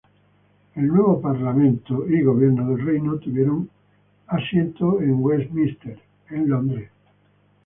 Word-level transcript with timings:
El 0.73 0.87
nuevo 0.87 1.21
parlamento 1.21 2.09
y 2.09 2.23
gobierno 2.23 2.67
del 2.71 2.83
reino 2.83 3.19
tuvieron 3.19 3.69
asiento 4.25 4.99
en 4.99 5.21
Westminster, 5.21 5.99
en 6.31 6.49
Londres. 6.49 6.89